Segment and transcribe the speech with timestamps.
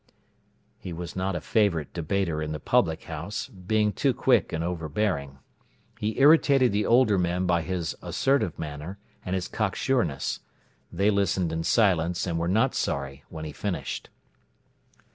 [0.79, 5.37] He was not a favourite debater in the public house, being too quick and overbearing.
[5.99, 10.39] He irritated the older men by his assertive manner, and his cocksureness.
[10.91, 14.09] They listened in silence, and were not sorry when he finished.